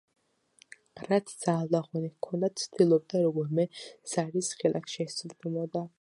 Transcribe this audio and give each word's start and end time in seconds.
რაც 1.11 1.33
ძალა 1.43 1.67
და 1.75 1.81
ღონე 1.89 2.09
ჰქონდა, 2.15 2.51
ცდილობდა 2.63 3.23
როგორმე 3.27 3.67
ზარის 4.15 4.51
ღილაკს 4.63 4.99
შესწვდომოდა 4.99 5.89